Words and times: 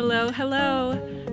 Hello, 0.00 0.30
hello. 0.30 0.92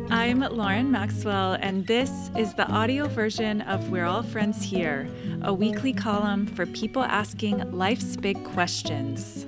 I'm 0.10 0.40
Lauren 0.40 0.90
Maxwell, 0.90 1.54
and 1.54 1.86
this 1.86 2.32
is 2.36 2.56
the 2.56 2.68
audio 2.68 3.08
version 3.08 3.62
of 3.62 3.92
We're 3.92 4.06
All 4.06 4.24
Friends 4.24 4.64
Here, 4.64 5.08
a 5.44 5.54
weekly 5.54 5.94
column 5.94 6.48
for 6.48 6.66
people 6.66 7.04
asking 7.04 7.72
life's 7.72 8.18
big 8.18 8.44
questions. 8.44 9.46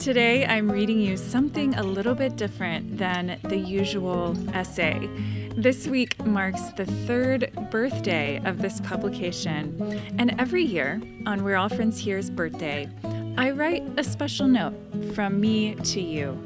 Today, 0.00 0.44
I'm 0.44 0.72
reading 0.72 0.98
you 0.98 1.16
something 1.16 1.72
a 1.76 1.84
little 1.84 2.16
bit 2.16 2.34
different 2.34 2.98
than 2.98 3.38
the 3.44 3.56
usual 3.56 4.36
essay. 4.52 5.08
This 5.56 5.86
week 5.86 6.18
marks 6.26 6.62
the 6.70 6.86
third 7.06 7.52
birthday 7.70 8.40
of 8.44 8.60
this 8.60 8.80
publication, 8.80 10.00
and 10.18 10.34
every 10.40 10.64
year, 10.64 11.00
on 11.26 11.44
We're 11.44 11.54
All 11.54 11.68
Friends 11.68 12.00
Here's 12.00 12.28
birthday, 12.28 12.88
I 13.36 13.50
write 13.50 13.82
a 13.96 14.04
special 14.04 14.46
note 14.46 14.74
from 15.12 15.40
me 15.40 15.74
to 15.74 16.00
you. 16.00 16.38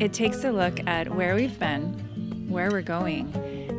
It 0.00 0.14
takes 0.14 0.42
a 0.42 0.50
look 0.50 0.80
at 0.86 1.14
where 1.14 1.34
we've 1.34 1.58
been, 1.58 2.48
where 2.48 2.70
we're 2.70 2.80
going, 2.80 3.30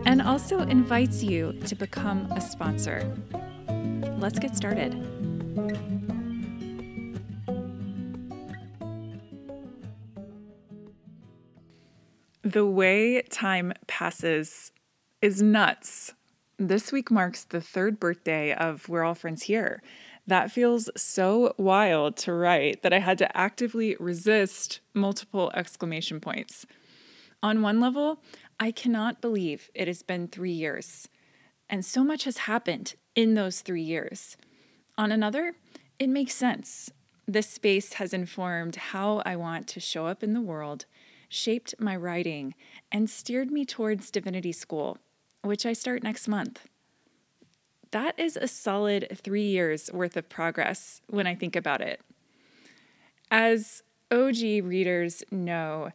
and 0.05 0.21
also 0.21 0.59
invites 0.59 1.23
you 1.23 1.53
to 1.66 1.73
become 1.73 2.31
a 2.31 2.39
sponsor. 2.39 3.11
Let's 4.19 4.38
get 4.38 4.55
started. 4.55 4.93
The 12.43 12.66
way 12.66 13.23
time 13.23 13.73
passes 13.88 14.71
is 15.19 15.41
nuts. 15.41 16.13
This 16.59 16.91
week 16.91 17.09
marks 17.09 17.43
the 17.43 17.59
third 17.59 17.99
birthday 17.99 18.53
of 18.53 18.88
We're 18.88 19.03
All 19.03 19.16
Friends 19.16 19.41
Here. 19.41 19.81
That 20.27 20.52
feels 20.52 20.89
so 20.95 21.53
wild 21.57 22.16
to 22.17 22.34
write 22.34 22.84
that 22.84 22.93
I 22.93 22.99
had 22.99 23.17
to 23.20 23.38
actively 23.38 23.95
resist 23.99 24.80
multiple 24.94 25.52
exclamation 25.55 26.20
points. 26.20 26.66
On 27.41 27.61
one 27.61 27.80
level, 27.80 28.22
I 28.59 28.72
cannot 28.72 29.22
believe 29.22 29.72
it 29.73 29.88
has 29.88 30.03
been 30.03 30.27
three 30.27 30.52
years, 30.52 31.08
and 31.67 31.83
so 31.83 32.03
much 32.03 32.25
has 32.25 32.38
happened 32.38 32.95
in 33.16 33.33
those 33.33 33.61
three 33.61 33.81
years. 33.81 34.38
On 34.97 35.11
another, 35.11 35.55
it 35.97 36.08
makes 36.08 36.36
sense. 36.36 36.92
This 37.27 37.47
space 37.49 37.94
has 37.94 38.14
informed 38.14 38.75
how 38.75 39.23
I 39.25 39.36
want 39.36 39.67
to 39.69 39.80
show 39.80 40.05
up 40.05 40.22
in 40.22 40.33
the 40.33 40.42
world, 40.42 40.86
shaped 41.30 41.73
my 41.80 41.95
writing, 41.95 42.53
and 42.92 43.09
steered 43.09 43.49
me 43.49 43.66
towards 43.66 44.11
divinity 44.11 44.52
school, 44.52 44.99
which 45.42 45.66
I 45.66 45.73
start 45.73 46.03
next 46.03 46.27
month 46.27 46.67
that 47.92 48.17
is 48.17 48.38
a 48.38 48.47
solid 48.47 49.08
three 49.14 49.47
years 49.47 49.89
worth 49.94 50.17
of 50.17 50.30
progress 50.30 51.02
when 51.08 51.28
I 51.28 51.36
think 51.36 51.56
about 51.56 51.81
it. 51.81 52.02
As 53.30 53.83
OG 54.11 54.42
readers 54.64 55.23
know, 55.31 55.92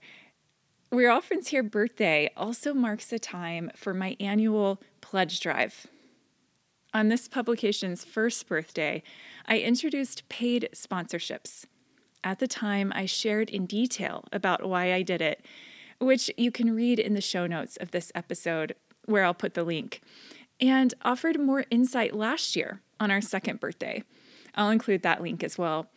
We're 0.90 1.10
All 1.10 1.20
Friends 1.20 1.48
Here 1.48 1.62
birthday 1.62 2.30
also 2.36 2.72
marks 2.72 3.12
a 3.12 3.18
time 3.18 3.70
for 3.74 3.92
my 3.92 4.16
annual 4.20 4.80
pledge 5.00 5.40
drive. 5.40 5.86
On 6.94 7.08
this 7.08 7.28
publication's 7.28 8.04
first 8.04 8.48
birthday, 8.48 9.02
I 9.46 9.58
introduced 9.58 10.28
paid 10.28 10.68
sponsorships. 10.74 11.66
At 12.24 12.38
the 12.38 12.48
time, 12.48 12.92
I 12.94 13.06
shared 13.06 13.50
in 13.50 13.66
detail 13.66 14.24
about 14.32 14.66
why 14.66 14.92
I 14.92 15.02
did 15.02 15.20
it, 15.20 15.44
which 16.00 16.30
you 16.36 16.50
can 16.50 16.74
read 16.74 16.98
in 16.98 17.14
the 17.14 17.20
show 17.20 17.46
notes 17.46 17.76
of 17.76 17.90
this 17.90 18.10
episode, 18.14 18.74
where 19.04 19.24
I'll 19.24 19.34
put 19.34 19.54
the 19.54 19.62
link 19.62 20.00
and 20.60 20.94
offered 21.02 21.40
more 21.40 21.64
insight 21.70 22.14
last 22.14 22.56
year 22.56 22.80
on 22.98 23.10
our 23.10 23.20
second 23.20 23.60
birthday. 23.60 24.02
I'll 24.54 24.70
include 24.70 25.02
that 25.02 25.22
link 25.22 25.44
as 25.44 25.58
well. 25.58 25.90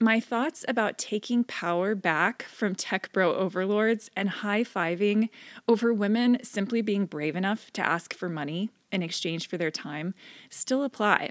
My 0.00 0.18
thoughts 0.18 0.64
about 0.66 0.98
taking 0.98 1.44
power 1.44 1.94
back 1.94 2.42
from 2.42 2.74
tech 2.74 3.12
bro 3.12 3.36
overlords 3.36 4.10
and 4.16 4.28
high 4.28 4.64
fiving 4.64 5.28
over 5.68 5.94
women 5.94 6.38
simply 6.42 6.82
being 6.82 7.06
brave 7.06 7.36
enough 7.36 7.72
to 7.74 7.86
ask 7.86 8.12
for 8.12 8.28
money 8.28 8.70
in 8.90 9.02
exchange 9.02 9.48
for 9.48 9.56
their 9.56 9.70
time 9.70 10.14
still 10.50 10.82
apply. 10.82 11.30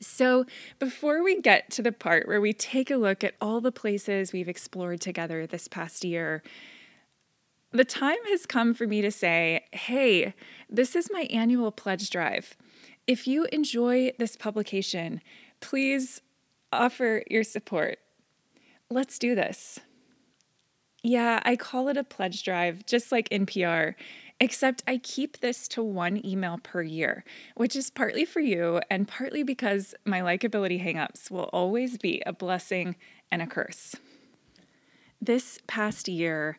So, 0.00 0.46
before 0.78 1.22
we 1.22 1.42
get 1.42 1.70
to 1.72 1.82
the 1.82 1.92
part 1.92 2.26
where 2.26 2.40
we 2.40 2.54
take 2.54 2.90
a 2.90 2.96
look 2.96 3.22
at 3.22 3.34
all 3.38 3.60
the 3.60 3.70
places 3.70 4.32
we've 4.32 4.48
explored 4.48 5.02
together 5.02 5.46
this 5.46 5.68
past 5.68 6.02
year, 6.02 6.42
the 7.72 7.84
time 7.84 8.18
has 8.28 8.46
come 8.46 8.74
for 8.74 8.86
me 8.86 9.00
to 9.00 9.10
say, 9.10 9.64
hey, 9.72 10.34
this 10.68 10.96
is 10.96 11.08
my 11.12 11.22
annual 11.22 11.70
pledge 11.70 12.10
drive. 12.10 12.56
If 13.06 13.26
you 13.26 13.46
enjoy 13.52 14.12
this 14.18 14.36
publication, 14.36 15.20
please 15.60 16.20
offer 16.72 17.22
your 17.30 17.44
support. 17.44 17.98
Let's 18.90 19.18
do 19.18 19.34
this. 19.34 19.78
Yeah, 21.02 21.40
I 21.44 21.56
call 21.56 21.88
it 21.88 21.96
a 21.96 22.04
pledge 22.04 22.42
drive, 22.42 22.84
just 22.86 23.10
like 23.10 23.28
NPR, 23.30 23.94
except 24.38 24.82
I 24.86 24.98
keep 24.98 25.38
this 25.38 25.66
to 25.68 25.82
one 25.82 26.24
email 26.26 26.58
per 26.62 26.82
year, 26.82 27.24
which 27.54 27.74
is 27.74 27.88
partly 27.88 28.24
for 28.24 28.40
you 28.40 28.80
and 28.90 29.08
partly 29.08 29.42
because 29.42 29.94
my 30.04 30.20
likability 30.20 30.82
hangups 30.82 31.30
will 31.30 31.48
always 31.52 31.96
be 31.96 32.22
a 32.26 32.32
blessing 32.32 32.96
and 33.30 33.40
a 33.40 33.46
curse. 33.46 33.96
This 35.22 35.58
past 35.66 36.08
year, 36.08 36.58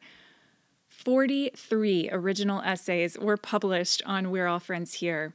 43 1.04 2.10
original 2.12 2.62
essays 2.62 3.18
were 3.18 3.38
published 3.38 4.04
on 4.06 4.30
We're 4.30 4.46
All 4.46 4.60
Friends 4.60 4.94
Here, 4.94 5.34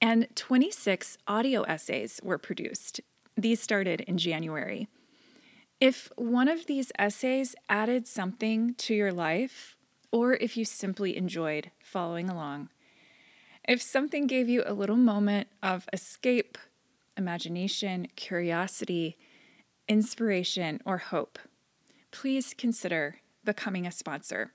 and 0.00 0.26
26 0.34 1.18
audio 1.28 1.62
essays 1.62 2.20
were 2.24 2.36
produced. 2.36 3.00
These 3.36 3.60
started 3.60 4.00
in 4.00 4.18
January. 4.18 4.88
If 5.80 6.10
one 6.16 6.48
of 6.48 6.66
these 6.66 6.90
essays 6.98 7.54
added 7.68 8.08
something 8.08 8.74
to 8.74 8.94
your 8.94 9.12
life, 9.12 9.76
or 10.10 10.34
if 10.34 10.56
you 10.56 10.64
simply 10.64 11.16
enjoyed 11.16 11.70
following 11.80 12.28
along, 12.28 12.70
if 13.68 13.80
something 13.80 14.26
gave 14.26 14.48
you 14.48 14.64
a 14.66 14.74
little 14.74 14.96
moment 14.96 15.46
of 15.62 15.88
escape, 15.92 16.58
imagination, 17.16 18.08
curiosity, 18.16 19.16
inspiration, 19.86 20.80
or 20.84 20.98
hope, 20.98 21.38
please 22.10 22.52
consider 22.58 23.20
becoming 23.44 23.86
a 23.86 23.92
sponsor. 23.92 24.50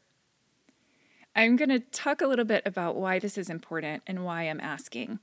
I'm 1.35 1.56
going 1.56 1.69
to 1.69 1.79
talk 1.79 2.22
a 2.22 2.28
little 2.28 2.45
bit 2.45 2.63
about 2.66 2.95
why 2.95 3.19
this 3.19 3.38
is 3.38 3.50
important 3.50 4.03
and 4.07 4.25
why 4.25 4.44
I'm 4.44 4.59
asking. 4.59 5.19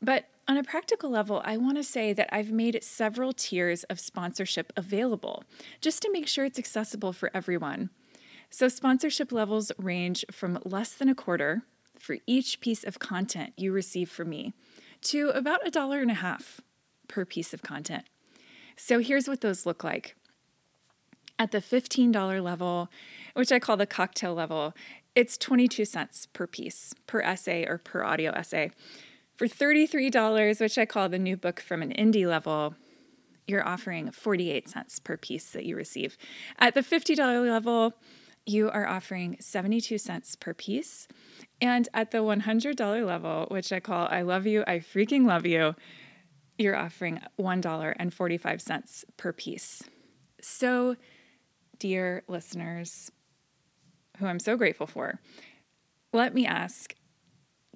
But 0.00 0.26
on 0.48 0.56
a 0.56 0.64
practical 0.64 1.10
level, 1.10 1.40
I 1.44 1.56
want 1.56 1.76
to 1.76 1.84
say 1.84 2.12
that 2.12 2.28
I've 2.32 2.50
made 2.50 2.82
several 2.82 3.32
tiers 3.32 3.84
of 3.84 4.00
sponsorship 4.00 4.72
available 4.76 5.44
just 5.80 6.02
to 6.02 6.10
make 6.10 6.26
sure 6.26 6.44
it's 6.44 6.58
accessible 6.58 7.12
for 7.12 7.30
everyone. 7.32 7.90
So, 8.50 8.68
sponsorship 8.68 9.32
levels 9.32 9.72
range 9.78 10.24
from 10.30 10.58
less 10.64 10.92
than 10.92 11.08
a 11.08 11.14
quarter 11.14 11.62
for 11.98 12.18
each 12.26 12.60
piece 12.60 12.84
of 12.84 12.98
content 12.98 13.54
you 13.56 13.72
receive 13.72 14.10
from 14.10 14.28
me 14.28 14.52
to 15.02 15.30
about 15.30 15.66
a 15.66 15.70
dollar 15.70 16.00
and 16.00 16.10
a 16.10 16.14
half 16.14 16.60
per 17.08 17.24
piece 17.24 17.54
of 17.54 17.62
content. 17.62 18.04
So, 18.76 18.98
here's 18.98 19.28
what 19.28 19.40
those 19.40 19.64
look 19.64 19.84
like. 19.84 20.16
At 21.38 21.50
the 21.50 21.58
$15 21.58 22.42
level, 22.42 22.88
which 23.34 23.52
I 23.52 23.58
call 23.58 23.76
the 23.76 23.86
cocktail 23.86 24.34
level, 24.34 24.74
it's 25.14 25.36
22 25.36 25.84
cents 25.84 26.26
per 26.32 26.46
piece, 26.46 26.94
per 27.06 27.20
essay 27.20 27.66
or 27.66 27.78
per 27.78 28.02
audio 28.02 28.32
essay. 28.32 28.70
For 29.36 29.46
$33, 29.46 30.60
which 30.60 30.78
I 30.78 30.86
call 30.86 31.08
the 31.08 31.18
new 31.18 31.36
book 31.36 31.60
from 31.60 31.82
an 31.82 31.92
indie 31.92 32.26
level, 32.26 32.74
you're 33.46 33.66
offering 33.66 34.10
48 34.10 34.68
cents 34.68 34.98
per 34.98 35.16
piece 35.16 35.50
that 35.50 35.64
you 35.64 35.76
receive. 35.76 36.16
At 36.58 36.74
the 36.74 36.80
$50 36.80 37.50
level, 37.50 37.94
you 38.46 38.70
are 38.70 38.86
offering 38.86 39.36
72 39.40 39.98
cents 39.98 40.36
per 40.36 40.54
piece. 40.54 41.08
And 41.60 41.88
at 41.94 42.10
the 42.10 42.18
$100 42.18 43.06
level, 43.06 43.46
which 43.50 43.72
I 43.72 43.80
call 43.80 44.08
I 44.10 44.22
love 44.22 44.46
you, 44.46 44.64
I 44.66 44.78
freaking 44.78 45.26
love 45.26 45.46
you, 45.46 45.74
you're 46.58 46.76
offering 46.76 47.20
$1.45 47.38 49.04
per 49.16 49.32
piece. 49.32 49.82
So, 50.40 50.96
dear 51.78 52.22
listeners, 52.28 53.10
who 54.22 54.28
I'm 54.28 54.38
so 54.38 54.56
grateful 54.56 54.86
for, 54.86 55.20
let 56.12 56.34
me 56.34 56.46
ask 56.46 56.94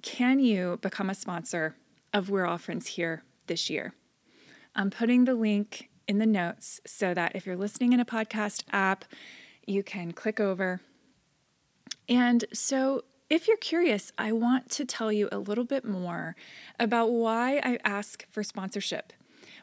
can 0.01 0.39
you 0.39 0.77
become 0.81 1.09
a 1.09 1.15
sponsor 1.15 1.75
of 2.13 2.29
We're 2.29 2.45
All 2.45 2.57
Friends 2.57 2.87
Here 2.87 3.23
this 3.47 3.69
year? 3.69 3.93
I'm 4.75 4.89
putting 4.89 5.25
the 5.25 5.33
link 5.33 5.89
in 6.07 6.19
the 6.19 6.25
notes 6.25 6.79
so 6.85 7.13
that 7.13 7.35
if 7.35 7.45
you're 7.45 7.57
listening 7.57 7.93
in 7.93 7.99
a 7.99 8.05
podcast 8.05 8.63
app, 8.71 9.05
you 9.65 9.83
can 9.83 10.13
click 10.13 10.39
over. 10.39 10.79
And 12.07 12.45
so, 12.53 13.03
if 13.29 13.47
you're 13.47 13.57
curious, 13.57 14.13
I 14.17 14.31
want 14.31 14.69
to 14.71 14.85
tell 14.85 15.11
you 15.11 15.27
a 15.31 15.39
little 15.39 15.65
bit 15.65 15.83
more 15.83 16.35
about 16.79 17.11
why 17.11 17.59
I 17.61 17.77
ask 17.83 18.25
for 18.31 18.41
sponsorship, 18.43 19.11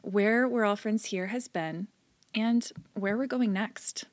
where 0.03 0.47
We're 0.47 0.65
All 0.65 0.77
Friends 0.77 1.07
Here 1.07 1.29
has 1.29 1.49
been, 1.49 1.89
and 2.35 2.71
where 2.93 3.17
we're 3.17 3.27
going 3.27 3.53
next. 3.53 4.05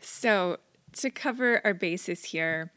So, 0.00 0.56
to 0.94 1.10
cover 1.10 1.60
our 1.64 1.74
bases 1.74 2.24
here, 2.24 2.72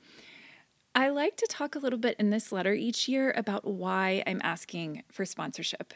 I 0.95 1.09
like 1.09 1.37
to 1.37 1.47
talk 1.49 1.75
a 1.75 1.79
little 1.79 1.99
bit 1.99 2.15
in 2.19 2.29
this 2.29 2.51
letter 2.51 2.73
each 2.73 3.07
year 3.07 3.33
about 3.35 3.65
why 3.65 4.23
I'm 4.27 4.41
asking 4.43 5.03
for 5.11 5.25
sponsorship. 5.25 5.93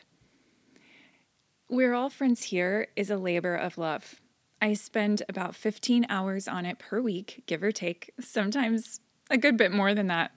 We're 1.69 1.93
All 1.93 2.09
Friends 2.09 2.43
Here 2.43 2.87
is 2.95 3.09
a 3.09 3.17
labor 3.17 3.55
of 3.55 3.77
love. 3.77 4.21
I 4.61 4.73
spend 4.73 5.21
about 5.29 5.55
15 5.55 6.07
hours 6.09 6.47
on 6.47 6.65
it 6.65 6.79
per 6.79 7.01
week, 7.01 7.43
give 7.45 7.61
or 7.61 7.71
take, 7.71 8.11
sometimes 8.19 9.01
a 9.29 9.37
good 9.37 9.57
bit 9.57 9.71
more 9.71 9.93
than 9.93 10.07
that. 10.07 10.31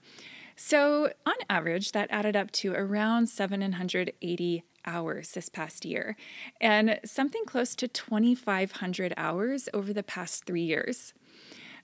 So, 0.55 1.11
on 1.25 1.35
average, 1.49 1.91
that 1.93 2.11
added 2.11 2.35
up 2.35 2.51
to 2.51 2.73
around 2.73 3.27
780 3.27 4.63
hours 4.85 5.31
this 5.31 5.49
past 5.49 5.85
year 5.85 6.15
and 6.59 6.99
something 7.05 7.45
close 7.45 7.75
to 7.75 7.87
2,500 7.87 9.13
hours 9.17 9.69
over 9.73 9.93
the 9.93 10.03
past 10.03 10.45
three 10.45 10.63
years. 10.63 11.13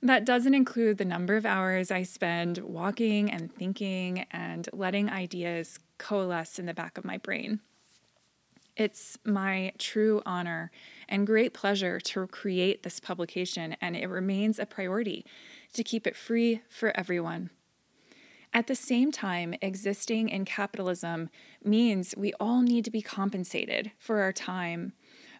That 0.01 0.25
doesn't 0.25 0.53
include 0.53 0.97
the 0.97 1.05
number 1.05 1.35
of 1.35 1.45
hours 1.45 1.89
I 1.89 2.03
spend 2.03 2.59
walking 2.59 3.31
and 3.31 3.53
thinking 3.53 4.25
and 4.31 4.69
letting 4.71 5.09
ideas 5.09 5.79
coalesce 5.97 6.59
in 6.59 6.67
the 6.67 6.73
back 6.73 6.97
of 6.97 7.05
my 7.05 7.17
brain. 7.17 7.61
It's 8.75 9.17
my 9.25 9.73
true 9.79 10.21
honor 10.23 10.69
and 11.09 11.25
great 11.25 11.51
pleasure 11.51 11.99
to 11.99 12.27
create 12.27 12.83
this 12.83 12.99
publication, 12.99 13.75
and 13.81 13.95
it 13.95 14.07
remains 14.07 14.59
a 14.59 14.67
priority 14.67 15.25
to 15.73 15.83
keep 15.83 16.05
it 16.05 16.15
free 16.15 16.61
for 16.69 16.95
everyone. 16.95 17.49
At 18.53 18.67
the 18.67 18.75
same 18.75 19.11
time, 19.11 19.55
existing 19.61 20.29
in 20.29 20.45
capitalism 20.45 21.29
means 21.63 22.13
we 22.15 22.33
all 22.39 22.61
need 22.61 22.85
to 22.85 22.91
be 22.91 23.01
compensated 23.01 23.91
for 23.97 24.21
our 24.21 24.31
time, 24.31 24.93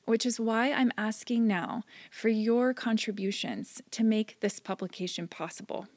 which 0.07 0.25
is 0.25 0.39
why 0.39 0.71
I'm 0.71 0.92
asking 0.98 1.45
now 1.48 1.83
for 2.09 2.30
your 2.30 2.74
contributions 2.74 3.81
to 3.92 4.06
make 4.06 4.39
this 4.39 4.57
publication 4.57 5.27
possible. 5.27 5.88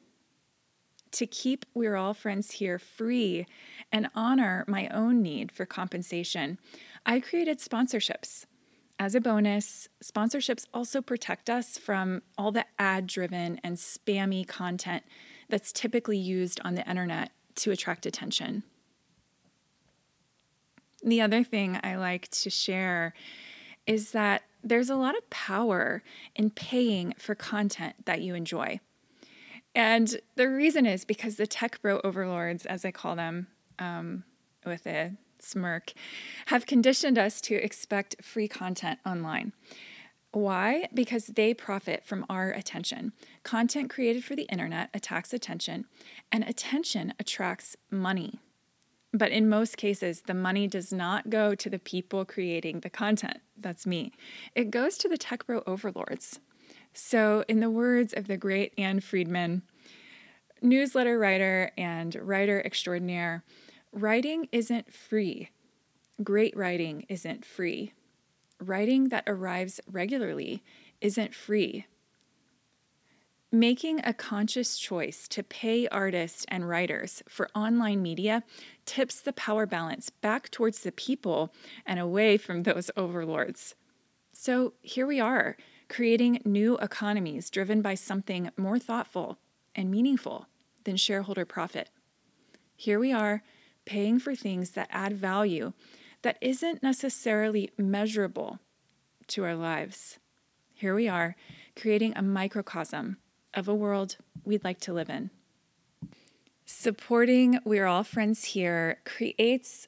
To 1.11 1.25
keep 1.25 1.65
We're 1.73 1.95
All 1.95 2.13
Friends 2.13 2.51
Here 2.51 2.77
free 2.77 3.45
and 3.89 4.09
honor 4.13 4.65
my 4.67 4.89
own 4.89 5.21
need 5.21 5.49
for 5.49 5.65
compensation, 5.65 6.59
I 7.05 7.21
created 7.21 7.59
sponsorships. 7.59 8.45
As 8.99 9.15
a 9.15 9.21
bonus, 9.21 9.87
sponsorships 10.03 10.67
also 10.73 11.01
protect 11.01 11.49
us 11.49 11.77
from 11.77 12.21
all 12.37 12.51
the 12.51 12.65
ad 12.77 13.07
driven 13.07 13.61
and 13.63 13.77
spammy 13.77 14.45
content 14.45 15.03
that's 15.47 15.71
typically 15.71 16.17
used 16.17 16.59
on 16.65 16.75
the 16.75 16.87
internet 16.87 17.31
to 17.55 17.71
attract 17.71 18.05
attention. 18.05 18.63
The 21.01 21.21
other 21.21 21.45
thing 21.45 21.79
I 21.81 21.95
like 21.95 22.27
to 22.29 22.49
share 22.49 23.13
is 23.91 24.11
that 24.11 24.43
there's 24.63 24.89
a 24.89 24.95
lot 24.95 25.17
of 25.17 25.29
power 25.29 26.01
in 26.35 26.49
paying 26.49 27.13
for 27.17 27.35
content 27.35 27.95
that 28.05 28.21
you 28.21 28.35
enjoy. 28.35 28.79
And 29.75 30.19
the 30.35 30.49
reason 30.49 30.85
is 30.85 31.03
because 31.03 31.35
the 31.35 31.47
tech 31.47 31.81
bro 31.81 31.99
overlords, 32.03 32.65
as 32.65 32.85
I 32.85 32.91
call 32.91 33.15
them 33.15 33.47
um, 33.79 34.23
with 34.65 34.87
a 34.87 35.13
smirk, 35.39 35.93
have 36.47 36.65
conditioned 36.65 37.17
us 37.17 37.41
to 37.41 37.55
expect 37.55 38.23
free 38.23 38.47
content 38.47 38.99
online. 39.05 39.51
Why? 40.31 40.87
Because 40.93 41.27
they 41.27 41.53
profit 41.53 42.05
from 42.05 42.25
our 42.29 42.51
attention. 42.51 43.11
Content 43.43 43.89
created 43.89 44.23
for 44.23 44.35
the 44.35 44.43
internet 44.43 44.89
attacks 44.93 45.33
attention, 45.33 45.85
and 46.31 46.45
attention 46.45 47.13
attracts 47.19 47.75
money. 47.89 48.39
But 49.13 49.31
in 49.31 49.49
most 49.49 49.77
cases, 49.77 50.21
the 50.21 50.33
money 50.33 50.67
does 50.67 50.93
not 50.93 51.29
go 51.29 51.53
to 51.53 51.69
the 51.69 51.79
people 51.79 52.23
creating 52.23 52.79
the 52.79 52.89
content. 52.89 53.39
That's 53.57 53.85
me. 53.85 54.13
It 54.55 54.71
goes 54.71 54.97
to 54.99 55.09
the 55.09 55.17
tech 55.17 55.45
bro 55.45 55.63
overlords. 55.67 56.39
So, 56.93 57.43
in 57.47 57.59
the 57.59 57.69
words 57.69 58.13
of 58.13 58.27
the 58.27 58.37
great 58.37 58.73
Ann 58.77 58.99
Friedman, 58.99 59.63
newsletter 60.61 61.17
writer 61.19 61.71
and 61.77 62.15
writer 62.15 62.61
extraordinaire, 62.65 63.43
writing 63.91 64.47
isn't 64.51 64.93
free. 64.93 65.49
Great 66.23 66.55
writing 66.55 67.05
isn't 67.09 67.45
free 67.45 67.93
writing 68.61 69.09
that 69.09 69.23
arrives 69.27 69.81
regularly 69.87 70.63
isn't 71.01 71.33
free. 71.33 71.85
Making 73.53 73.99
a 74.05 74.13
conscious 74.13 74.77
choice 74.77 75.27
to 75.27 75.43
pay 75.43 75.85
artists 75.89 76.45
and 76.47 76.69
writers 76.69 77.21
for 77.27 77.49
online 77.53 78.01
media 78.01 78.43
tips 78.85 79.19
the 79.19 79.33
power 79.33 79.65
balance 79.65 80.09
back 80.09 80.49
towards 80.51 80.83
the 80.83 80.91
people 80.93 81.53
and 81.85 81.99
away 81.99 82.37
from 82.37 82.63
those 82.63 82.89
overlords. 82.95 83.75
So 84.31 84.71
here 84.81 85.05
we 85.05 85.19
are, 85.19 85.57
creating 85.89 86.41
new 86.45 86.77
economies 86.77 87.49
driven 87.49 87.81
by 87.81 87.95
something 87.95 88.51
more 88.55 88.79
thoughtful 88.79 89.37
and 89.75 89.91
meaningful 89.91 90.47
than 90.85 90.95
shareholder 90.95 91.43
profit. 91.43 91.89
Here 92.77 92.99
we 92.99 93.11
are, 93.11 93.43
paying 93.85 94.17
for 94.17 94.33
things 94.33 94.71
that 94.71 94.87
add 94.91 95.11
value 95.11 95.73
that 96.21 96.37
isn't 96.39 96.81
necessarily 96.81 97.69
measurable 97.77 98.59
to 99.27 99.43
our 99.43 99.55
lives. 99.55 100.19
Here 100.73 100.95
we 100.95 101.09
are, 101.09 101.35
creating 101.75 102.13
a 102.15 102.21
microcosm 102.21 103.17
of 103.53 103.67
a 103.67 103.75
world 103.75 104.17
we'd 104.43 104.63
like 104.63 104.79
to 104.81 104.93
live 104.93 105.09
in. 105.09 105.29
Supporting 106.65 107.59
We're 107.65 107.85
All 107.85 108.03
Friends 108.03 108.45
Here 108.45 108.99
creates 109.05 109.87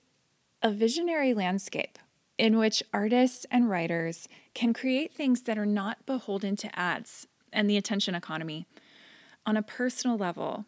a 0.62 0.72
visionary 0.72 1.34
landscape 1.34 1.98
in 2.38 2.58
which 2.58 2.84
artists 2.94 3.46
and 3.52 3.70
writers 3.70 4.28
can 4.54 4.74
create 4.74 5.14
things 5.14 5.44
that 5.44 5.58
are 5.58 5.66
not 5.66 6.06
beholden 6.06 6.56
to 6.58 6.80
ads 6.80 7.28
and 7.52 7.70
the 7.70 7.78
attention 7.78 8.16
economy. 8.16 8.66
On 9.46 9.56
a 9.56 9.62
personal 9.62 10.18
level, 10.18 10.66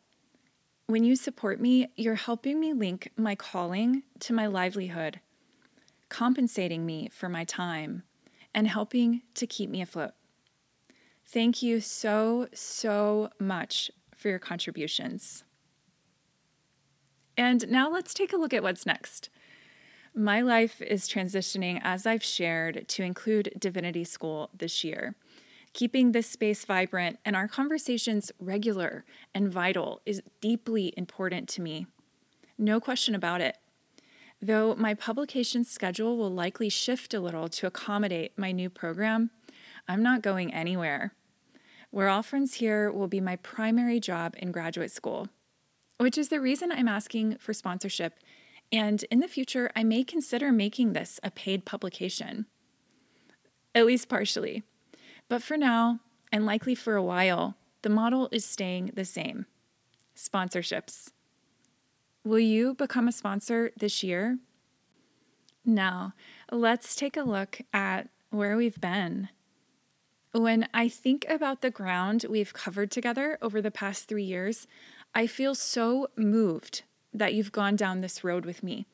when 0.88 1.04
you 1.04 1.16
support 1.16 1.60
me, 1.60 1.88
you're 1.96 2.16
helping 2.16 2.60
me 2.60 2.74
link 2.74 3.12
my 3.18 3.36
calling 3.36 4.04
to 4.20 4.34
my 4.34 4.46
livelihood 4.46 5.20
compensating 6.10 6.86
me 6.86 7.10
for 7.12 7.30
my 7.30 7.44
time, 7.44 8.04
and 8.54 8.68
helping 8.68 9.22
to 9.34 9.46
keep 9.46 9.70
me 9.70 9.82
afloat. 9.82 10.12
Thank 11.28 11.62
you 11.62 11.82
so, 11.82 12.48
so 12.54 13.30
much 13.40 13.92
for 14.16 14.30
your 14.30 14.40
contributions. 14.40 15.44
And 17.38 17.70
now 17.70 17.92
let's 17.92 18.14
take 18.14 18.32
a 18.32 18.38
look 18.38 18.54
at 18.54 18.64
what's 18.64 18.86
next. 18.86 19.30
My 20.14 20.42
life 20.42 20.82
is 20.82 21.10
transitioning, 21.10 21.82
as 21.84 22.06
I've 22.06 22.24
shared, 22.24 22.88
to 22.88 23.04
include 23.04 23.54
Divinity 23.60 24.06
School 24.06 24.50
this 24.58 24.84
year. 24.84 25.16
Keeping 25.74 26.14
this 26.14 26.28
space 26.30 26.64
vibrant 26.64 27.20
and 27.26 27.36
our 27.36 27.50
conversations 27.50 28.32
regular 28.40 29.04
and 29.34 29.52
vital 29.52 30.02
is 30.06 30.22
deeply 30.40 30.94
important 30.96 31.50
to 31.50 31.62
me. 31.62 31.88
No 32.58 32.80
question 32.80 33.14
about 33.14 33.42
it. 33.42 33.58
Though 34.42 34.74
my 34.76 34.94
publication 34.94 35.66
schedule 35.66 36.18
will 36.18 36.32
likely 36.32 36.70
shift 36.70 37.14
a 37.14 37.20
little 37.20 37.50
to 37.50 37.68
accommodate 37.68 38.38
my 38.38 38.54
new 38.54 38.70
program, 38.70 39.32
I'm 39.88 40.02
not 40.02 40.22
going 40.22 40.54
anywhere. 40.54 41.14
We're 41.92 42.08
All 42.08 42.24
Friends 42.24 42.56
Here 42.56 42.92
will 42.92 43.08
be 43.08 43.22
my 43.22 43.36
primary 43.36 44.00
job 44.00 44.36
in 44.40 44.52
graduate 44.52 44.92
school, 44.92 45.30
which 45.98 46.18
is 46.18 46.30
the 46.30 46.42
reason 46.42 46.72
I'm 46.72 46.88
asking 46.88 47.38
for 47.38 47.54
sponsorship. 47.54 48.20
And 48.72 49.04
in 49.12 49.20
the 49.20 49.28
future, 49.28 49.72
I 49.76 49.84
may 49.84 50.04
consider 50.04 50.52
making 50.52 50.94
this 50.94 51.20
a 51.22 51.30
paid 51.30 51.66
publication, 51.66 52.48
at 53.76 53.86
least 53.86 54.10
partially. 54.10 54.64
But 55.30 55.44
for 55.44 55.56
now, 55.56 56.00
and 56.32 56.46
likely 56.46 56.74
for 56.74 56.96
a 56.96 57.04
while, 57.04 57.56
the 57.84 57.90
model 57.90 58.28
is 58.32 58.44
staying 58.44 58.92
the 58.96 59.06
same 59.06 59.46
sponsorships. 60.18 61.12
Will 62.24 62.40
you 62.40 62.74
become 62.74 63.08
a 63.08 63.12
sponsor 63.12 63.72
this 63.78 64.04
year? 64.04 64.40
Now, 65.64 66.14
let's 66.52 66.96
take 66.96 67.16
a 67.16 67.24
look 67.24 67.62
at 67.72 68.10
where 68.32 68.58
we've 68.58 68.82
been. 68.82 69.30
When 70.36 70.68
I 70.74 70.90
think 70.90 71.26
about 71.30 71.62
the 71.62 71.72
ground 71.72 72.26
we've 72.30 72.52
covered 72.52 72.92
together 72.92 73.38
over 73.42 73.62
the 73.62 73.72
past 73.72 74.10
three 74.10 74.26
years, 74.26 74.68
I 75.14 75.28
feel 75.28 75.56
so 75.56 76.10
moved 76.18 76.84
that 77.14 77.34
you've 77.34 77.54
gone 77.54 77.78
down 77.78 78.02
this 78.02 78.22
road 78.22 78.46
with 78.46 78.62
me. 78.62 78.86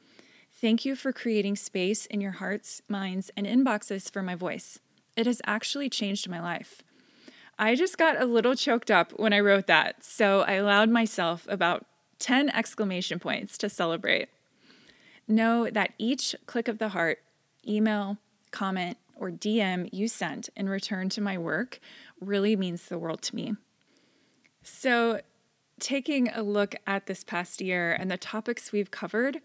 Thank 0.54 0.86
you 0.86 0.96
for 0.96 1.12
creating 1.12 1.56
space 1.56 2.06
in 2.06 2.22
your 2.22 2.34
hearts, 2.34 2.84
minds, 2.88 3.32
and 3.36 3.48
inboxes 3.48 4.08
for 4.12 4.22
my 4.22 4.36
voice. 4.36 4.78
It 5.18 5.26
has 5.26 5.42
actually 5.44 5.90
changed 5.90 6.30
my 6.30 6.40
life. 6.40 6.84
I 7.58 7.74
just 7.74 7.98
got 7.98 8.22
a 8.22 8.26
little 8.26 8.54
choked 8.54 8.92
up 8.92 9.12
when 9.20 9.34
I 9.34 9.40
wrote 9.40 9.66
that, 9.66 10.04
so 10.04 10.42
I 10.42 10.54
allowed 10.54 10.92
myself 10.92 11.48
about 11.50 11.88
10 12.20 12.52
exclamation 12.52 13.18
points 13.18 13.58
to 13.58 13.68
celebrate. 13.68 14.30
Know 15.28 15.72
that 15.72 15.94
each 15.98 16.36
click 16.46 16.68
of 16.68 16.78
the 16.78 16.90
heart, 16.90 17.18
email, 17.68 18.20
comment, 18.52 19.00
or 19.22 19.30
DM 19.30 19.88
you 19.94 20.08
sent 20.08 20.50
in 20.58 20.68
return 20.68 21.08
to 21.08 21.22
my 21.22 21.38
work 21.38 21.80
really 22.20 22.56
means 22.56 22.86
the 22.86 22.98
world 22.98 23.22
to 23.22 23.36
me. 23.36 23.56
So, 24.64 25.22
taking 25.80 26.28
a 26.30 26.42
look 26.42 26.76
at 26.88 27.06
this 27.06 27.24
past 27.24 27.62
year 27.62 27.94
and 27.94 28.10
the 28.10 28.18
topics 28.18 28.72
we've 28.72 28.92
covered, 28.92 29.40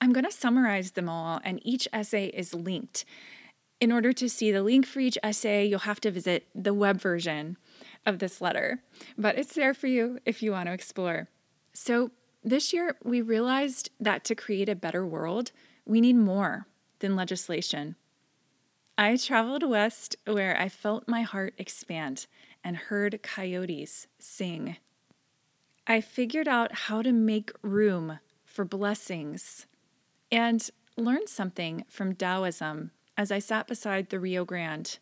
I'm 0.00 0.12
going 0.12 0.24
to 0.24 0.30
summarize 0.30 0.92
them 0.92 1.08
all, 1.08 1.40
and 1.44 1.60
each 1.62 1.88
essay 1.92 2.26
is 2.26 2.54
linked. 2.54 3.04
In 3.80 3.90
order 3.90 4.12
to 4.12 4.28
see 4.28 4.52
the 4.52 4.62
link 4.62 4.86
for 4.86 5.00
each 5.00 5.18
essay, 5.22 5.66
you'll 5.66 5.80
have 5.80 6.00
to 6.02 6.10
visit 6.10 6.46
the 6.54 6.74
web 6.74 7.00
version 7.00 7.56
of 8.04 8.18
this 8.18 8.40
letter, 8.40 8.82
but 9.16 9.38
it's 9.38 9.54
there 9.54 9.74
for 9.74 9.86
you 9.86 10.18
if 10.26 10.42
you 10.42 10.52
want 10.52 10.66
to 10.66 10.72
explore. 10.72 11.28
So, 11.72 12.10
this 12.44 12.72
year, 12.72 12.96
we 13.02 13.22
realized 13.22 13.90
that 13.98 14.24
to 14.24 14.34
create 14.34 14.68
a 14.68 14.74
better 14.74 15.06
world, 15.06 15.52
we 15.86 16.00
need 16.00 16.16
more 16.16 16.66
than 16.98 17.16
legislation. 17.16 17.96
I 18.98 19.16
traveled 19.16 19.62
west 19.62 20.16
where 20.26 20.58
I 20.60 20.68
felt 20.68 21.08
my 21.08 21.22
heart 21.22 21.54
expand 21.56 22.26
and 22.62 22.76
heard 22.76 23.22
coyotes 23.22 24.06
sing. 24.18 24.76
I 25.86 26.00
figured 26.00 26.46
out 26.46 26.72
how 26.72 27.02
to 27.02 27.12
make 27.12 27.50
room 27.62 28.18
for 28.44 28.64
blessings 28.64 29.66
and 30.30 30.68
learned 30.96 31.28
something 31.28 31.84
from 31.88 32.14
Taoism 32.14 32.90
as 33.16 33.32
I 33.32 33.38
sat 33.38 33.66
beside 33.66 34.10
the 34.10 34.20
Rio 34.20 34.44
Grande. 34.44 34.98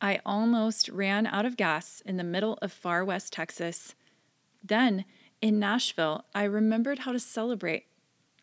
I 0.00 0.20
almost 0.24 0.88
ran 0.88 1.26
out 1.26 1.44
of 1.44 1.56
gas 1.56 2.00
in 2.06 2.16
the 2.16 2.24
middle 2.24 2.58
of 2.62 2.72
far 2.72 3.04
west 3.04 3.32
Texas. 3.32 3.94
Then, 4.62 5.04
in 5.40 5.58
Nashville, 5.58 6.24
I 6.34 6.44
remembered 6.44 7.00
how 7.00 7.12
to 7.12 7.18
celebrate 7.18 7.86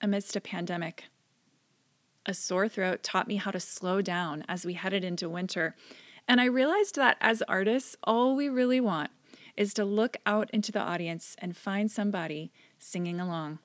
amidst 0.02 0.36
a 0.36 0.42
pandemic. 0.42 1.06
A 2.28 2.34
sore 2.34 2.68
throat 2.68 3.04
taught 3.04 3.28
me 3.28 3.36
how 3.36 3.52
to 3.52 3.60
slow 3.60 4.02
down 4.02 4.44
as 4.48 4.66
we 4.66 4.74
headed 4.74 5.04
into 5.04 5.30
winter, 5.30 5.76
and 6.28 6.42
I 6.42 6.46
realized 6.46 6.96
that 6.96 7.18
as 7.22 7.44
artists, 7.44 7.96
all 8.04 8.36
we 8.36 8.50
really 8.50 8.80
want 8.80 9.12
is 9.56 9.76
to 9.76 9.86
look 9.86 10.18
out 10.26 10.50
into 10.52 10.72
the 10.72 10.82
audience 10.82 11.36
and 11.38 11.56
find 11.56 11.90
somebody 11.92 12.52
singing 12.80 13.20
along. 13.20 13.60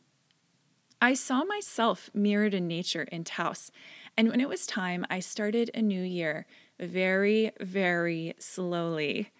I 1.00 1.14
saw 1.14 1.45
myself 1.45 2.11
mirrored 2.12 2.52
in 2.52 2.69
nature 2.69 3.05
in 3.05 3.25
Taos, 3.25 3.73
and 4.14 4.29
when 4.29 4.40
it 4.40 4.49
was 4.49 4.67
time, 4.67 5.07
I 5.09 5.21
started 5.21 5.71
a 5.73 5.81
new 5.81 6.02
year 6.02 6.45
very, 6.79 7.52
very 7.61 8.35
slowly. 8.38 9.33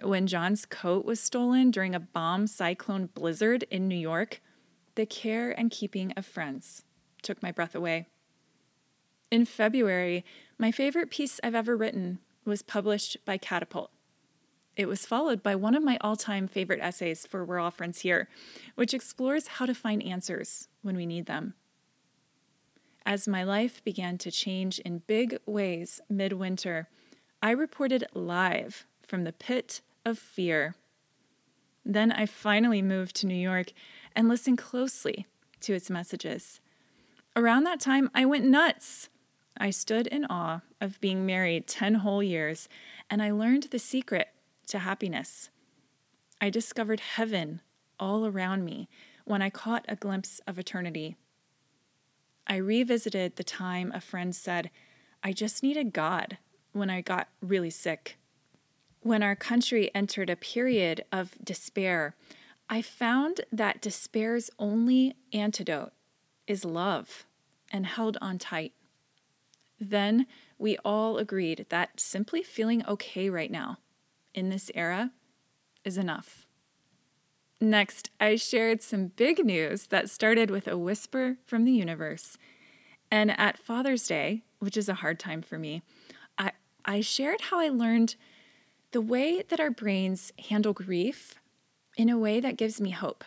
When 0.00 0.28
John's 0.28 0.64
coat 0.64 1.04
was 1.04 1.18
stolen 1.18 1.72
during 1.72 1.96
a 1.96 2.00
bomb 2.00 2.46
cyclone 2.46 3.06
blizzard 3.06 3.64
in 3.64 3.88
New 3.88 3.96
York, 3.96 4.40
the 4.94 5.06
care 5.06 5.50
and 5.50 5.72
keeping 5.72 6.12
of 6.12 6.24
friends 6.24 6.84
took 7.20 7.42
my 7.42 7.50
breath 7.50 7.74
away. 7.74 8.06
In 9.30 9.44
February, 9.44 10.24
my 10.56 10.72
favorite 10.72 11.10
piece 11.10 11.38
I've 11.44 11.54
ever 11.54 11.76
written 11.76 12.18
was 12.46 12.62
published 12.62 13.18
by 13.26 13.36
Catapult. 13.36 13.90
It 14.74 14.88
was 14.88 15.04
followed 15.04 15.42
by 15.42 15.54
one 15.54 15.74
of 15.74 15.82
my 15.82 15.98
all 16.00 16.16
time 16.16 16.48
favorite 16.48 16.80
essays 16.80 17.26
for 17.26 17.44
We're 17.44 17.58
All 17.58 17.70
Friends 17.70 18.00
Here, 18.00 18.28
which 18.74 18.94
explores 18.94 19.48
how 19.48 19.66
to 19.66 19.74
find 19.74 20.02
answers 20.02 20.68
when 20.80 20.96
we 20.96 21.04
need 21.04 21.26
them. 21.26 21.54
As 23.04 23.28
my 23.28 23.42
life 23.42 23.84
began 23.84 24.16
to 24.18 24.30
change 24.30 24.78
in 24.78 25.02
big 25.06 25.38
ways 25.44 26.00
midwinter, 26.08 26.88
I 27.42 27.50
reported 27.50 28.06
live 28.14 28.86
from 29.06 29.24
the 29.24 29.32
pit 29.32 29.82
of 30.06 30.18
fear. 30.18 30.74
Then 31.84 32.12
I 32.12 32.24
finally 32.24 32.80
moved 32.80 33.14
to 33.16 33.26
New 33.26 33.34
York 33.34 33.72
and 34.16 34.26
listened 34.26 34.58
closely 34.58 35.26
to 35.60 35.74
its 35.74 35.90
messages. 35.90 36.60
Around 37.36 37.64
that 37.64 37.80
time, 37.80 38.10
I 38.14 38.24
went 38.24 38.46
nuts. 38.46 39.10
I 39.58 39.70
stood 39.70 40.06
in 40.06 40.24
awe 40.26 40.60
of 40.80 41.00
being 41.00 41.26
married 41.26 41.66
10 41.66 41.96
whole 41.96 42.22
years, 42.22 42.68
and 43.10 43.20
I 43.22 43.32
learned 43.32 43.64
the 43.64 43.78
secret 43.78 44.28
to 44.68 44.78
happiness. 44.78 45.50
I 46.40 46.50
discovered 46.50 47.00
heaven 47.00 47.60
all 47.98 48.26
around 48.26 48.64
me 48.64 48.88
when 49.24 49.42
I 49.42 49.50
caught 49.50 49.84
a 49.88 49.96
glimpse 49.96 50.40
of 50.46 50.58
eternity. 50.58 51.16
I 52.46 52.56
revisited 52.56 53.36
the 53.36 53.44
time 53.44 53.92
a 53.92 54.00
friend 54.00 54.34
said, 54.34 54.70
I 55.22 55.32
just 55.32 55.62
needed 55.62 55.92
God 55.92 56.38
when 56.72 56.88
I 56.88 57.00
got 57.00 57.28
really 57.42 57.70
sick. 57.70 58.16
When 59.00 59.22
our 59.22 59.36
country 59.36 59.90
entered 59.94 60.30
a 60.30 60.36
period 60.36 61.04
of 61.10 61.36
despair, 61.42 62.14
I 62.70 62.82
found 62.82 63.40
that 63.50 63.80
despair's 63.80 64.50
only 64.58 65.16
antidote 65.32 65.92
is 66.46 66.64
love 66.64 67.26
and 67.70 67.86
held 67.86 68.16
on 68.20 68.38
tight. 68.38 68.72
Then 69.80 70.26
we 70.58 70.76
all 70.84 71.18
agreed 71.18 71.66
that 71.68 72.00
simply 72.00 72.42
feeling 72.42 72.84
okay 72.86 73.30
right 73.30 73.50
now 73.50 73.78
in 74.34 74.48
this 74.48 74.70
era 74.74 75.12
is 75.84 75.96
enough. 75.96 76.46
Next, 77.60 78.10
I 78.20 78.36
shared 78.36 78.82
some 78.82 79.08
big 79.08 79.44
news 79.44 79.86
that 79.86 80.10
started 80.10 80.50
with 80.50 80.68
a 80.68 80.78
whisper 80.78 81.38
from 81.44 81.64
the 81.64 81.72
universe. 81.72 82.38
And 83.10 83.36
at 83.38 83.58
Father's 83.58 84.06
Day, 84.06 84.42
which 84.60 84.76
is 84.76 84.88
a 84.88 84.94
hard 84.94 85.18
time 85.18 85.42
for 85.42 85.58
me, 85.58 85.82
I, 86.36 86.52
I 86.84 87.00
shared 87.00 87.40
how 87.42 87.58
I 87.58 87.68
learned 87.68 88.14
the 88.92 89.00
way 89.00 89.42
that 89.48 89.60
our 89.60 89.70
brains 89.70 90.32
handle 90.48 90.72
grief 90.72 91.34
in 91.96 92.08
a 92.08 92.18
way 92.18 92.38
that 92.38 92.56
gives 92.56 92.80
me 92.80 92.90
hope. 92.90 93.24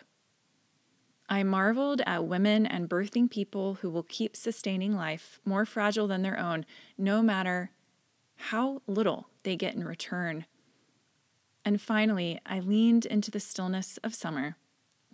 I 1.32 1.42
marveled 1.42 2.02
at 2.06 2.26
women 2.26 2.66
and 2.66 2.88
birthing 2.88 3.30
people 3.30 3.74
who 3.80 3.90
will 3.90 4.02
keep 4.04 4.36
sustaining 4.36 4.94
life 4.94 5.40
more 5.44 5.64
fragile 5.64 6.06
than 6.06 6.22
their 6.22 6.38
own, 6.38 6.66
no 6.98 7.22
matter 7.22 7.70
how 8.36 8.82
little 8.86 9.28
they 9.42 9.56
get 9.56 9.74
in 9.74 9.84
return 9.84 10.44
and 11.64 11.80
finally, 11.80 12.40
I 12.44 12.60
leaned 12.60 13.06
into 13.06 13.30
the 13.30 13.40
stillness 13.40 13.98
of 13.98 14.14
summer, 14.14 14.56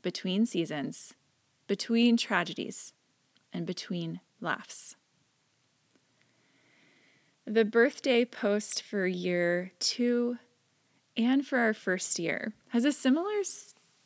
between 0.01 0.47
seasons, 0.47 1.15
between 1.67 2.17
tragedies, 2.17 2.95
and 3.53 3.67
between 3.67 4.21
laughs. 4.41 4.97
The 7.47 7.65
birthday 7.65 8.25
post 8.25 8.83
for 8.83 9.07
year 9.07 9.73
two 9.79 10.39
and 11.17 11.47
for 11.47 11.59
our 11.59 11.75
first 11.75 12.19
year 12.19 12.53
has 12.69 12.85
a 12.85 12.93
similar 12.93 13.43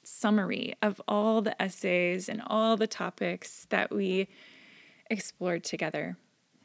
summary 0.05 0.75
of 0.83 1.01
all 1.07 1.43
the 1.43 1.61
essays 1.61 2.29
and 2.29 2.43
all 2.47 2.77
the 2.77 2.87
topics 2.87 3.67
that 3.71 3.93
we 3.93 4.29
explored 5.11 5.65
together. 5.65 6.17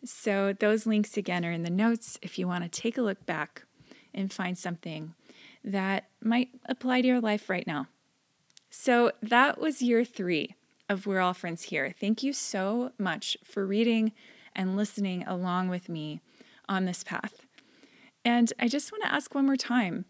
So, 0.06 0.53
those 0.53 0.86
links 0.86 1.17
again 1.17 1.44
are 1.46 1.51
in 1.51 1.63
the 1.63 1.70
notes 1.70 2.20
if 2.22 2.38
you 2.38 2.48
want 2.48 2.63
to 2.63 2.82
take 2.82 2.98
a 2.98 3.01
look 3.01 3.25
back 3.25 3.63
and 4.13 4.32
find 4.32 4.58
something 4.58 5.13
that 5.63 6.08
might 6.22 6.50
apply 6.65 7.01
to 7.01 7.08
your 7.08 7.20
life 7.20 7.50
right 7.50 7.67
now. 7.67 7.88
So 8.70 9.12
that 9.22 9.60
was 9.60 9.82
year 9.82 10.03
three 10.03 10.56
of 10.89 11.06
We're 11.06 11.20
All 11.20 11.34
Friends 11.34 11.63
Here. 11.63 11.94
Thank 12.00 12.24
you 12.24 12.34
so 12.34 12.91
much 12.98 13.38
for 13.44 13.65
reading 13.65 14.12
and 14.56 14.75
listening 14.75 15.24
along 15.27 15.70
with 15.70 15.89
me 15.89 16.22
on 16.67 16.86
this 16.86 17.03
path. 17.03 17.46
And 18.25 18.51
I 18.60 18.67
just 18.67 18.91
want 18.91 19.03
to 19.03 19.13
ask 19.13 19.34
one 19.34 19.46
more 19.46 19.56
time 19.56 20.06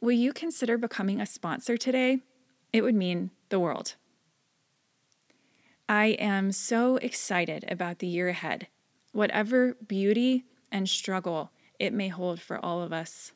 will 0.00 0.12
you 0.12 0.32
consider 0.32 0.76
becoming 0.76 1.20
a 1.20 1.26
sponsor 1.26 1.76
today? 1.76 2.20
It 2.76 2.82
would 2.82 2.94
mean 2.94 3.30
the 3.48 3.58
world. 3.58 3.94
I 5.88 6.08
am 6.18 6.52
so 6.52 6.96
excited 6.96 7.64
about 7.68 8.00
the 8.00 8.06
year 8.06 8.28
ahead, 8.28 8.66
whatever 9.12 9.78
beauty 9.88 10.44
and 10.70 10.86
struggle 10.86 11.52
it 11.78 11.94
may 11.94 12.08
hold 12.08 12.38
for 12.38 12.62
all 12.62 12.82
of 12.82 12.92
us. 12.92 13.32